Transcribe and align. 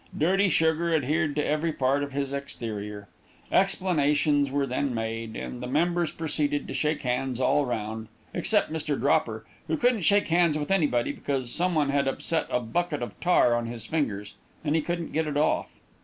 Dirty 0.17 0.49
sugar 0.49 0.91
adhered 0.95 1.35
to 1.35 1.45
every 1.45 1.71
part 1.71 2.01
of 2.01 2.11
his 2.11 2.33
exterior. 2.33 3.07
Explanations 3.51 4.49
were 4.49 4.65
then 4.65 4.95
made, 4.95 5.35
and 5.35 5.61
the 5.61 5.67
members 5.67 6.11
proceeded 6.11 6.67
to 6.67 6.73
shake 6.73 7.03
hands 7.03 7.39
all 7.39 7.67
round, 7.67 8.07
except 8.33 8.73
Mr. 8.73 8.99
Dropper, 8.99 9.45
who 9.67 9.77
couldn't 9.77 10.01
shake 10.01 10.29
hands 10.29 10.57
with 10.57 10.71
anybody, 10.71 11.11
because 11.11 11.51
some 11.53 11.75
one 11.75 11.89
had 11.89 12.07
upset 12.07 12.47
a 12.49 12.59
bucket 12.59 13.03
of 13.03 13.13
tar 13.19 13.53
on 13.53 13.67
his 13.67 13.85
fingers, 13.85 14.33
and 14.65 14.75
he 14.75 14.81
couldn't 14.81 15.13
get 15.13 15.27
it 15.27 15.37
off. 15.37 15.79